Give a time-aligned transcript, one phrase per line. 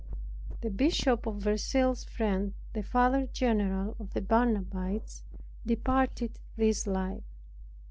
[0.61, 5.21] The Bishop of Verceil's friend, the Father general of the Barnabites,
[5.63, 7.21] departed this life.